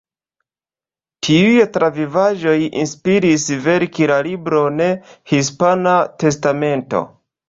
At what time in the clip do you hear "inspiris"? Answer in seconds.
2.83-3.45